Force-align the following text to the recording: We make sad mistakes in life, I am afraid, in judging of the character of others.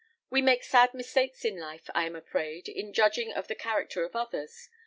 We 0.31 0.41
make 0.41 0.63
sad 0.63 0.95
mistakes 0.95 1.45
in 1.45 1.57
life, 1.59 1.87
I 1.93 2.07
am 2.07 2.15
afraid, 2.15 2.67
in 2.67 2.91
judging 2.91 3.31
of 3.33 3.47
the 3.47 3.53
character 3.53 4.03
of 4.03 4.15
others. 4.15 4.67